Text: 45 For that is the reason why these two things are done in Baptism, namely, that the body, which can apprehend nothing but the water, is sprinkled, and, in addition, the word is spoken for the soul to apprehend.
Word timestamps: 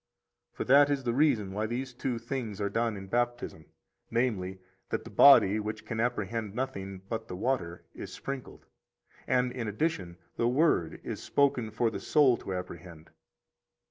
45 0.53 0.57
For 0.57 0.63
that 0.73 0.89
is 0.89 1.03
the 1.03 1.13
reason 1.13 1.51
why 1.51 1.67
these 1.67 1.93
two 1.93 2.17
things 2.17 2.59
are 2.59 2.71
done 2.71 2.97
in 2.97 3.05
Baptism, 3.05 3.65
namely, 4.09 4.59
that 4.89 5.03
the 5.03 5.11
body, 5.11 5.59
which 5.59 5.85
can 5.85 5.99
apprehend 5.99 6.55
nothing 6.55 7.03
but 7.07 7.27
the 7.27 7.35
water, 7.35 7.85
is 7.93 8.11
sprinkled, 8.11 8.65
and, 9.27 9.51
in 9.51 9.67
addition, 9.67 10.17
the 10.37 10.47
word 10.47 10.99
is 11.03 11.21
spoken 11.21 11.69
for 11.69 11.91
the 11.91 11.99
soul 11.99 12.35
to 12.37 12.51
apprehend. 12.51 13.11